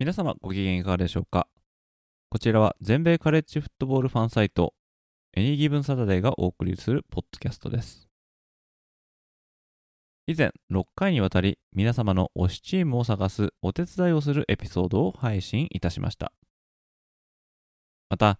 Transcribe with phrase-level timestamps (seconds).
[0.00, 1.46] 皆様ご機嫌いかがでしょうか？
[2.30, 4.72] こちらは全米カレッジフットボールファンサイト
[5.36, 8.08] エニーギブンサタデーがお送りするポッドキャストです。
[10.26, 16.32] 以前6回にわたり皆様の推しチームを探すお手伝いをするエピソードを配信いたしました。
[18.08, 18.38] また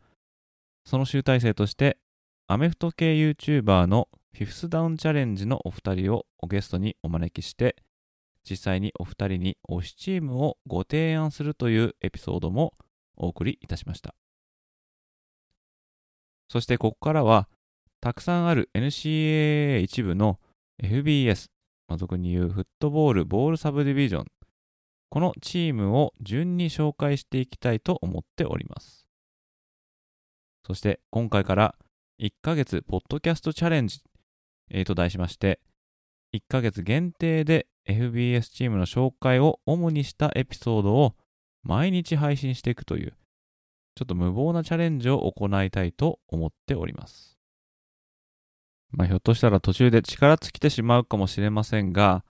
[0.86, 1.98] その集大成として
[2.46, 7.76] アメフト系 YouTuber のフィフスダウンチャレンジのお二人をゲストにお招きして
[8.50, 12.74] 実際にお二人に推しチームをご提案するというエピソードも
[13.16, 14.16] お送りいたしました。
[16.48, 17.48] そしてここからは
[18.00, 20.40] たくさんある NCAA 一部の
[20.82, 21.48] FBS
[21.86, 24.26] まあ、俗に言うフットボールボールサブディビジョン
[25.08, 29.08] このチームを順に紹介していきたいと思っております。
[30.64, 31.74] そして今回から
[32.20, 34.04] 1ヶ月ポッドキャストチャレンジ、
[34.70, 35.58] え、と題しまして
[36.32, 41.14] 1ヶ月限定で FBS チームの紹介を主にしたエピソードを
[41.62, 43.14] 毎日配信していくという
[43.94, 47.30] ちょっと無謀なチャレンジを行いたいと思っております
[48.92, 52.24] まあ、ひょっとしたら途中で力尽きてしまうかもしれませんが、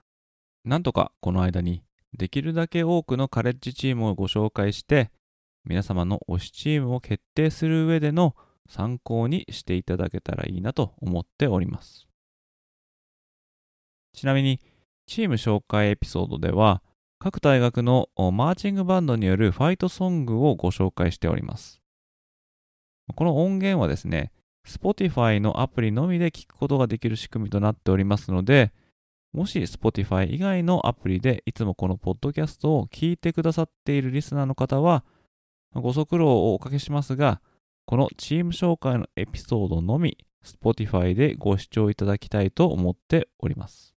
[0.63, 1.83] なんとかこの間に
[2.17, 5.11] できるだけ多くのカレッジチームをご紹介して、
[5.65, 8.35] 皆様の推しチームを決定する上での
[8.69, 12.07] 参考にしていただけたらいいなと思っております。
[14.13, 14.59] ちなみに、
[15.11, 16.81] チーム紹介エピソードでは、
[17.19, 21.81] 各大学のマーチングバンドによるファイトソングをご紹介しております。
[23.13, 24.31] この音源はですね、
[24.65, 28.71] Spotify のアプリのみで聞くことができる仕組みとなっておりますので、
[29.33, 35.03] もし Spotify 以外のアプリでいつもこのポッドキャストを聞いてくださっているリスナーの方は、
[35.73, 37.41] ご足労をおかけしますが、
[37.85, 43.93] このチーム紹介のエピソードのみ Spotify でご視聴いただきたいと思っております。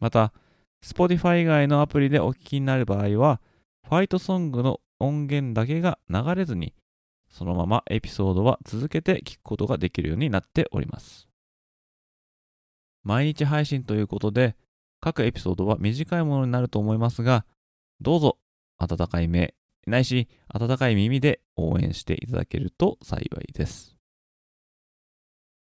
[0.00, 0.32] また、
[0.84, 3.40] Spotify 以外のアプリでお聞きになる場合は、
[3.88, 6.74] ファイトソングの音源だけが流れずに
[7.36, 11.28] そのままエピソードは続けて聞くことができるようになっております。
[13.02, 14.56] 毎日配信ということで、
[15.00, 17.44] 各エピソードは短いものになると思いますが、
[18.00, 18.38] どうぞ
[18.78, 19.54] 温かい目、
[19.86, 23.95] ないし温かい耳で応援していただけると幸いです。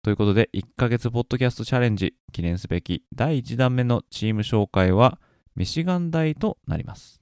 [0.03, 5.19] ということで、1ヶ月ポッドキャストチャレンジ記念すべき第1弾目のチーム紹介は
[5.55, 7.21] ミシガン大となります。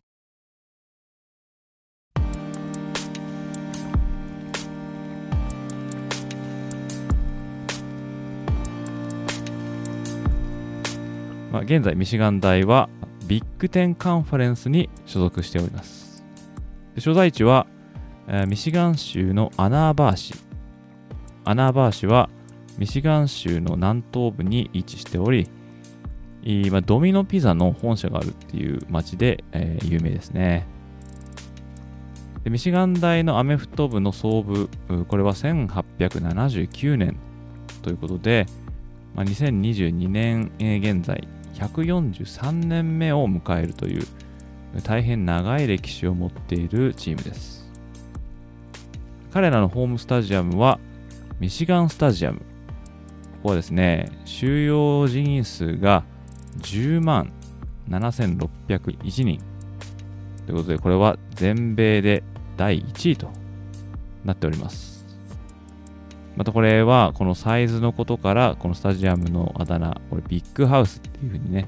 [11.51, 12.88] まあ、現在ミシガン大は
[13.28, 16.23] ビッグテンカンファレンスに所属しております。
[16.97, 17.68] 所在地は、
[18.29, 20.34] えー、ミシガン州のアナーバー市。
[21.44, 22.29] アナーバー市は
[22.79, 25.50] ミシガン州の南東部に位置しており、
[26.72, 30.66] まあ、ドミノピザの本社があるっていう街で、えー、有名ですね
[32.45, 32.50] で。
[32.50, 34.69] ミシガン大のアメフト部の創部、
[35.09, 37.18] これは1879年
[37.81, 38.45] ということで、
[39.13, 44.07] まあ、2022年現在、143年目を迎えるという
[44.84, 47.69] 大変長い歴史を持っているチームです
[49.31, 50.79] 彼らのホームスタジアムは
[51.39, 52.41] ミシガンスタジアム
[53.39, 56.03] ここはですね収容人員数が
[56.59, 57.31] 10万
[57.89, 59.41] 7601人。
[60.45, 62.24] ということでこれは全米で
[62.57, 63.30] 第1位と
[64.25, 65.06] なっております。
[66.36, 71.68] またこれはこのサイズのことからこのスタジアムのあだ名これビッグハウスっていうふうにね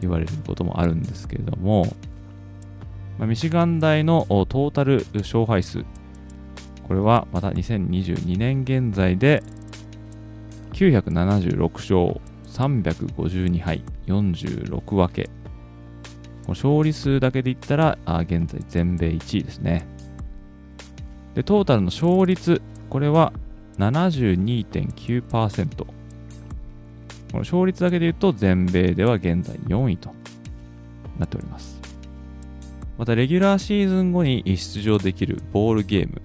[0.00, 1.86] 言われることもあるんですけれども、
[3.18, 5.84] まあ、ミシガン大のトータル勝敗数。
[6.88, 9.42] これはまた2022年現在で
[10.90, 15.30] 976勝352敗46分け
[16.48, 19.86] 勝利数だけで言ったらあ現在全米1位ですね
[21.34, 23.32] でトータルの勝率これは
[23.78, 25.76] 72.9%。
[25.76, 25.86] こ
[27.32, 30.10] の勝率だけで言うと全米では現在4位と
[31.18, 31.80] なっております。
[32.98, 36.20] また、レギュラーシーズン後に出場できるボールゲーム。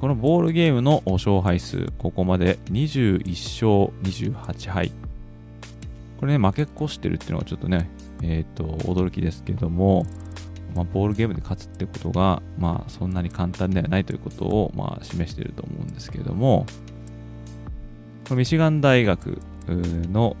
[0.00, 4.90] このボールゲームの勝敗数、ここまで21勝28敗。
[6.18, 7.88] これね、負け越してるっていうのがちょっとね、
[8.20, 10.04] えっ、ー、と、驚きですけども、
[10.74, 16.66] まあ、ボールゲームで勝つってことが、まあ、そんなに簡単ではないということを、まあ、示していると思うんですけれども、
[18.24, 20.36] このミシガン大学の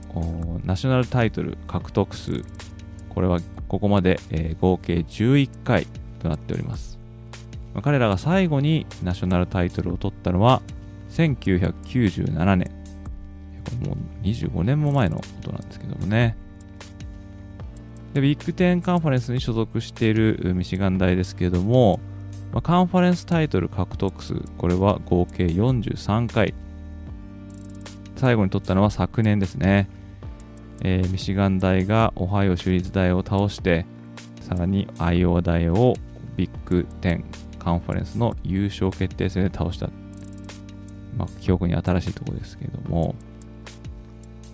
[0.64, 2.42] ナショナルタイトル獲得数、
[3.10, 5.86] これはここまで、えー、合計11回
[6.20, 6.98] となっております。
[7.76, 10.62] ま、彼らが最後にナショナルタイトルを取ったのは
[11.10, 12.70] 1997年。
[13.84, 16.36] もう25年も前のことなんですけどもね。
[18.14, 22.00] で、ビッグテンカンファレンスに所属しているミシガン大ですけれども、
[22.52, 26.54] まあ、カンファレンスタイトル獲得数、これは合計43回。
[28.16, 29.90] 最後に取ったのは昨年ですね。
[30.82, 33.84] えー、ミシガン大がオハイオ州立大を倒して、
[34.40, 35.94] さらにアイオワ大を
[36.36, 37.24] ビッグテン
[37.66, 39.88] カンファレンスの優勝決定戦で倒した。
[41.16, 43.16] まあ、記憶に新しいところですけれども、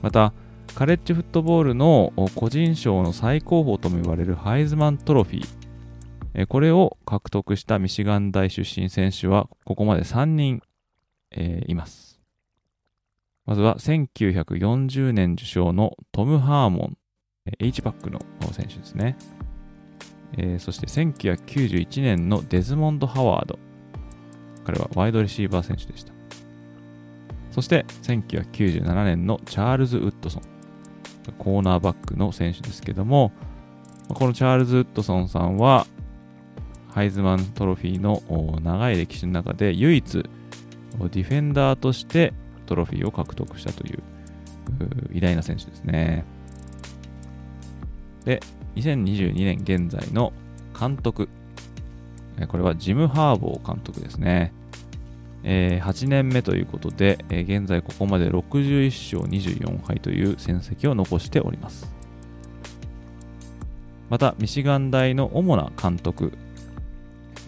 [0.00, 0.32] また、
[0.74, 6.46] カレッジフットボールの個人賞の最高峰とも言われるハイズマントロフィー。
[6.46, 10.62] これを獲得したミシガン大出身選手はここまで3人、
[11.32, 12.18] えー、います。
[13.44, 16.96] まずは1940年受賞のトム・ハーモン、
[17.58, 18.20] H バックの
[18.52, 19.18] 選手ですね。
[20.38, 23.58] えー、そして1991年のデズモンド・ハワード。
[24.64, 26.12] 彼はワイドレシーバー選手でした。
[27.50, 30.42] そして1997年のチャールズ・ウッドソン。
[31.38, 33.32] コーナーバックの選手ですけども、
[34.08, 35.86] このチャールズ・ウッドソンさんは、
[36.88, 38.22] ハイズマントロフィーの
[38.60, 42.34] 長い歴史の中で唯一、ディフェンダーとして
[42.66, 44.02] トロフィーを獲得したという
[45.12, 46.24] 偉大な選手ですね。
[48.24, 48.40] で、
[48.76, 50.32] 2022年現在の
[50.78, 51.28] 監督。
[52.48, 54.52] これはジム・ハーボー監督ですね。
[55.44, 61.92] えー、8年目ということで、えー、現在ここまで61勝24敗という戦績を残しております。
[64.08, 66.32] また、ミシガン大の主な監督、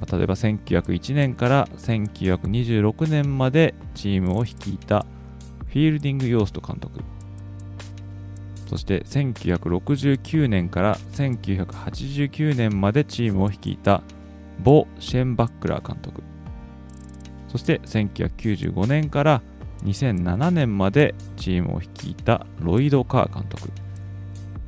[0.00, 5.06] まあ、例えば1901年から1926年までチームを率いた
[5.66, 7.00] フィールディング・ヨースト監督、
[8.66, 14.02] そして1969年から1989年までチームを率いた
[14.62, 16.22] ボ・シェンバックラー監督、
[17.48, 19.42] そして1995年から
[19.84, 23.70] 2007年までチームを率いたロイド・カー監督。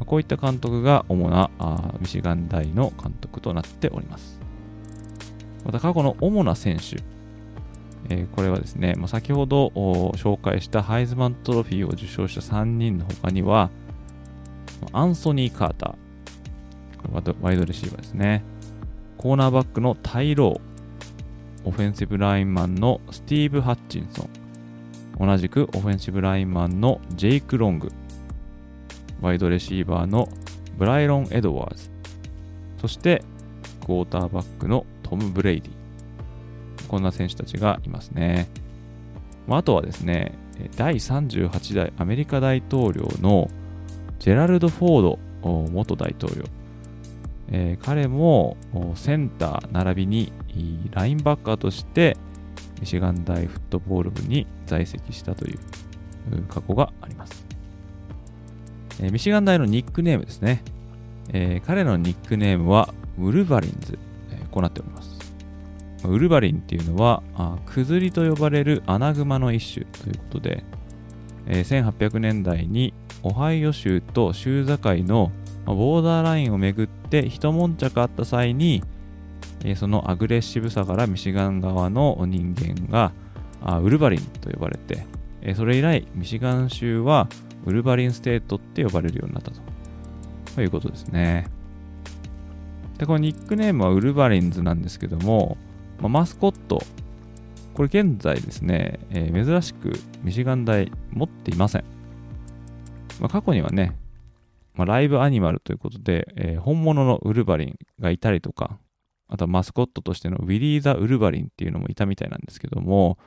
[0.05, 1.51] こういった監督が主な
[1.99, 4.39] ミシガン大の監督となっております。
[5.65, 7.03] また過去の主な選手、
[8.09, 9.69] えー、これはですね、まあ、先ほど
[10.15, 13.71] 紹介したハイズマントロフィーを受賞した3人の他には、
[14.93, 18.43] アンソニー・カーター、これはワイドレシーバーですね。
[19.19, 27.91] コーナーバックのタイ・ロー、オフェンシブラインマンのスティーブ・ハッチンソン、同じくオフェンシブラインマンのジェイク・ロング、
[29.21, 30.29] ワイドレシーバーの
[30.79, 31.91] ブレイロン・エドワーズ、
[32.81, 33.23] そして
[33.81, 35.73] クォーターバックのトム・ブレイディ。
[36.89, 38.49] こんな選手たちがいますね。
[39.47, 40.33] まあとはですね、
[40.77, 43.51] 第38代アメリカ大統領の
[44.19, 45.19] ジェラルド・フォード
[45.71, 46.45] 元大統領。
[47.49, 48.57] えー、彼も
[48.97, 50.33] センター並びに
[50.91, 52.17] ラインバッカーとして
[52.81, 55.59] ミシガン大フットボール部に在籍したという
[56.49, 57.47] 過去があります。
[59.01, 60.63] えー、ミシガン大のニックネームですね。
[61.33, 63.99] えー、彼のニックネームはウルバリンズ、
[64.31, 65.17] えー、こうなっております。
[66.05, 70.65] ウルバリンっていうのは、あクズリと呼ばれるアナグマの一種ということで、
[71.47, 72.93] えー、1800年代に
[73.27, 75.33] オハイオ州と州境の
[75.65, 78.85] ボーダーラインをめぐって一悶着あった際に、
[79.65, 83.13] え、そのアグレッシブさからミシガン側の人間が
[83.61, 85.07] あウルヴァリンと呼ばれて、
[85.43, 87.29] え、それ以来ミシガン州は
[87.65, 89.61] ウルヴァリンステートって呼ばれるようになったと
[90.55, 91.49] ということですね。
[92.99, 95.57] で、このニックネームはウルヴァリンズなんですけども、
[95.99, 96.81] まあ、マスコット、
[97.75, 99.93] これ現在ですね、えー、珍しく
[100.23, 101.96] ミシガン大持っていません。
[103.21, 103.97] まあ、過去にはね、
[104.75, 108.79] まあ、ライブアニマルということで、えー、本物のウルヴァリンがいたりとか、
[109.29, 113.19] あとはマスコットとしてのウィリー・ザ・ウルヴァリンっていうのもいたみたいなんですけども、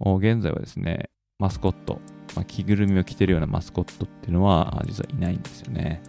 [0.00, 2.00] 現在はですね、マスコット、
[2.34, 6.02] まあ、着ぐるみを着てるようなマスコットっていうのは実はいないんですよね。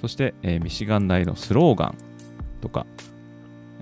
[0.00, 1.96] そして、えー、ミシガン大のスローガン
[2.60, 2.86] とか、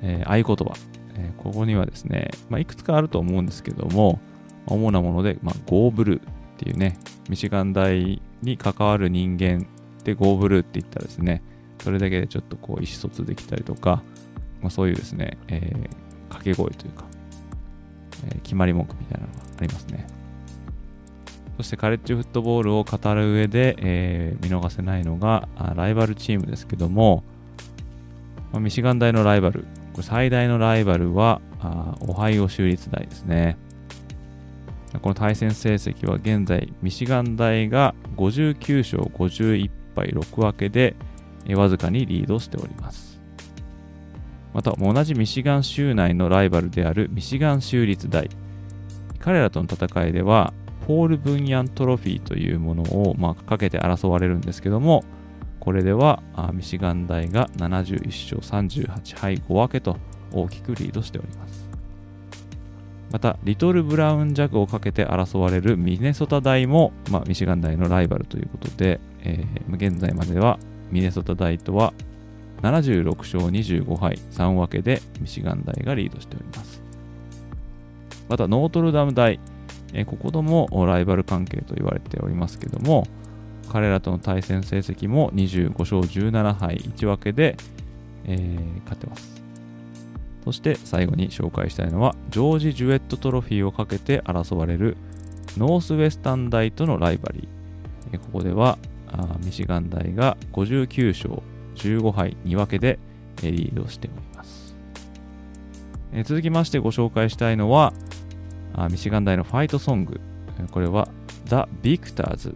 [0.02, 0.74] えー、合言葉、
[1.14, 4.20] えー、ここにはですね、まあ、いくつかあると思うんですけども、
[4.66, 6.33] 主なもので、まあ、ゴーブルー。
[6.64, 6.96] っていうね、
[7.28, 9.66] ミシガン大に関わる人間
[10.02, 11.42] でゴーブルーって言ったらですね、
[11.82, 14.02] それだけでちょっとこう意思疎通できたりとか、
[14.62, 15.72] まあ、そういうですね、えー、
[16.30, 17.04] 掛け声というか、
[18.28, 20.06] えー、決まり文句みたいなのがありますね。
[21.58, 27.24] そしてカレッジフットボールを語る上で、えー、見逃せないのがライバルチームですけども、
[28.52, 31.42] まあ、ミシガン大のライバル、これ最大のライバルは
[32.08, 33.58] オハイオ州立大ですね。
[35.02, 40.96] この対戦成績は現在、ミシガン大が59勝51敗6分けで、
[41.54, 43.20] わずかにリードしております。
[44.52, 48.30] また、同じミシガン州内のライバルであるミシガン州立大。
[49.18, 50.52] 彼らとの戦いでは、
[50.86, 55.02] ポール・ブンヤントロフィーというものを、まあ、かけて争われるんですけども、
[55.60, 56.22] これでは
[56.52, 59.96] ミシガン大が71勝38敗5分けと
[60.30, 61.63] 大きくリードしております。
[63.14, 70.58] また、リトル・ブラウン・ジャグをかけて争われるミネソタ大も、まあ、ミシガン大のライバルということで、えー、現在までは
[70.90, 71.94] ミネソタ大とは
[72.62, 76.82] 76勝25敗3分けでミシガン大がリードしております。
[78.28, 79.38] また、ノートルダム大、
[79.92, 83.06] えここともライバル関係と言われておりますけども、
[83.70, 87.56] 彼らとの対戦成績も25勝17敗1分けで、
[88.24, 89.43] えー、勝ってます。
[90.44, 94.96] そして最後に紹介したいのは、ジョージ・ジュエット・トロフィーをかけて争われる
[95.56, 98.18] ノースウェスタン大とのライバリー。
[98.18, 98.78] ここでは
[99.44, 101.42] ミシガン大が59勝
[101.76, 102.98] 15敗2分けで
[103.42, 104.76] リードしております。
[106.24, 107.92] 続きましてご紹介したいのは、
[108.90, 110.20] ミシガン大のファイトソング。
[110.70, 111.08] これは
[111.46, 112.54] The Victors。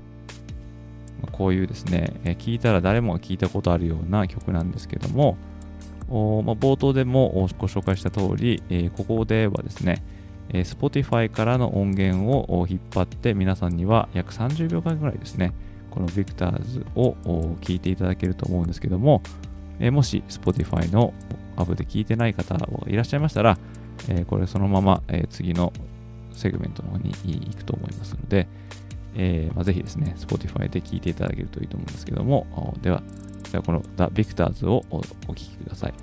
[1.32, 5.36] こういうですね、聞いたら誰もが聞いたことあるような曲なんですけども、
[6.08, 10.02] おまあ、冒頭でもご紹介した通り、えー、ここではですね、
[10.50, 15.52] えー、Spotify からの音源を引っ張って皆さんには約30秒間ぐらいですね、
[15.90, 17.14] この Victors を
[17.60, 19.22] 聞いていただけると思うんですけども、
[19.80, 21.12] えー、もし Spotify の
[21.56, 23.58] アプで聞いてない方がいらっしゃいましたら、
[24.08, 25.72] えー、これそのまま、えー、次の
[26.32, 28.46] セグメントの方に行くと思いますので、
[29.14, 33.02] えーまあ、ぜひですね、Spotify で聞いていただけるといいと思うんですけども、では、
[33.50, 35.94] ではこの The Victors をお聞きください。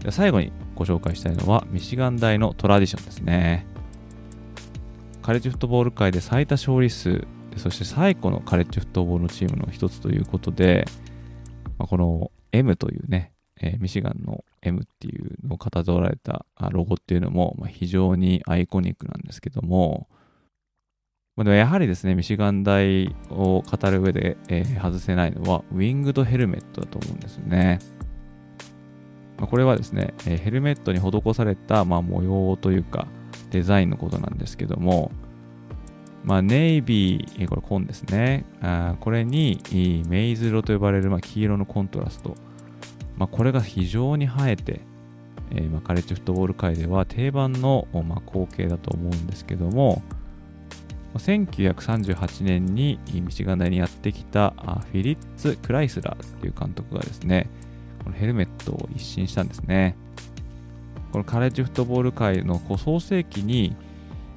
[0.00, 3.64] では最後にご紹介したいのは、ミシガン大のトラディションですね。
[5.22, 7.26] カレッジフットボール界で最多勝利数、
[7.56, 10.84] そして最古のカレッジフットボールのチームの一つということで、
[11.78, 20.08] まあ、この M というね、えー、ミシガンの M っていうのをかたどられたロゴっていうのも、まあ、非常にアイコニックなんですけども、
[21.36, 27.80] まあ、でもやはりですね、ミシガン大を語る上で、えー、外せないのは、ウィングドヘルメットだと思うんですよね。
[29.36, 33.08] まあ、これはですね、えー、ヘルメットに施された、まあ、模様というか、
[33.50, 35.10] デザインのことなんですけども、
[36.22, 38.46] まあ、ネイビー、これ紺ですね。
[38.62, 39.60] あこれに
[40.08, 42.34] メイズ色と呼ばれる、まあ、黄色のコントラスト。
[43.16, 44.80] まあ、これが非常に映えて、
[45.52, 50.02] えー、まあ、カレッジフットボール界では定番の、まあ、光景だと思うんですけども、
[51.18, 54.50] 1938年にミシガン大にやってきた
[54.90, 57.48] フィリッツ・クライスラーという監督がですね、
[58.02, 59.96] このヘルメットを一新したんですね。
[61.12, 63.76] このカレッジフットボール界の創世期に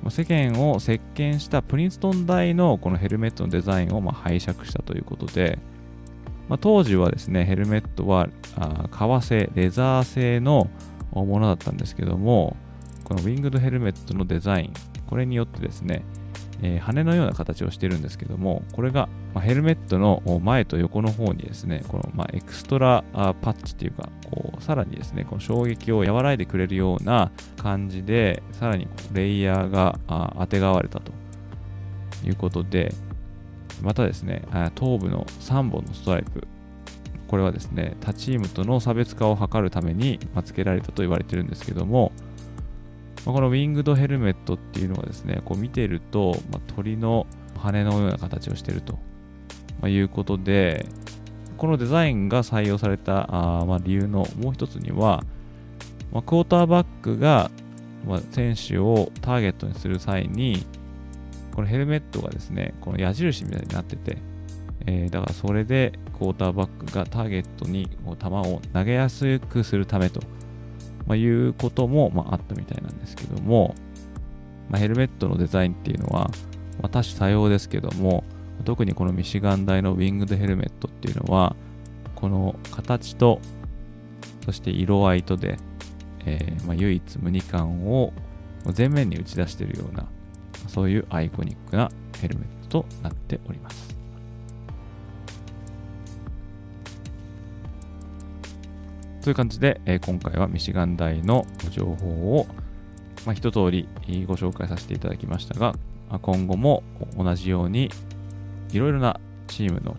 [0.10, 5.58] 世間を席巻したプリンストン大のこのヘルメットのデザインをま拝借したということで、
[6.50, 10.70] まあ、当時はですね、ヘルメットはあ革製、レザー製の
[11.12, 12.56] ものだったんですけども、
[13.04, 14.74] このウィングドヘルメットのデザイン、
[15.08, 16.04] これによってですね、
[16.62, 31.12] えー、羽のような形をしてるんですけども、これが、まあ、ヘルメットの前と横の方にですね、この、まあ、エクストラパッチっていうか、こうさらにですね、この衝撃を和らいでくれるような感じで、さらにレイヤーがあてがわれたと
[32.26, 32.94] いうことで、
[33.82, 34.44] またですね、
[34.76, 36.48] 頭部の3本のストライプ、
[37.28, 42.12] これはですね、他チームとの差別化を図るために、ま付けられたと言われてるんですけども、
[43.26, 48.98] ま、このウィングドヘルメットっていうのはですね、こう見てると、ま、鳥の羽のような形をしていると、
[49.82, 50.86] ま、いうことで、
[51.58, 55.24] このデザインが採用されたあ、ま、理由のもう一つには、
[56.14, 57.52] ま、クォーターバックが、
[58.08, 60.66] ま、選手をターゲットにする際に、
[61.58, 64.20] このヘルメットがですね、この矢印みたいになってて、
[64.86, 70.22] えー、だからそれでクォーターバックがターゲットに球を投げやすくするためと
[71.08, 73.76] まあ、いうことも、まあ、あったみたいなんですけども、
[74.70, 76.30] まあ、ヘルメットのデザインっていうのは、
[76.82, 78.24] ま、多種多様ですけども、
[78.66, 81.56] 特にこのミシガン大のウィングドヘルメットっていうのは、
[82.16, 83.40] この形と、
[84.46, 85.58] そして色合いとで、
[86.26, 88.12] えー、まあ、唯一無二感を
[88.78, 90.06] 前面に打ち出しているような、
[90.78, 91.90] そういうアイコニックな
[92.22, 93.98] ヘルメットとなっております。
[99.24, 102.46] という感じで、えー今回はミシガン大の情報を、
[103.26, 103.90] まあ、一通り
[104.28, 105.74] ご紹介させていただきましたが、
[106.12, 106.84] あ今後も
[107.18, 107.90] 同じように
[108.72, 109.98] いろいろなチームの、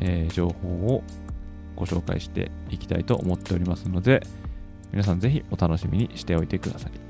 [0.00, 1.02] えー情報を
[1.76, 4.26] ご紹介していきたいと思っておりますので、
[4.92, 7.09] 皆さんぜひお楽しみにしておいてください。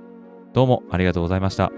[0.53, 1.71] どうもありがとうございました。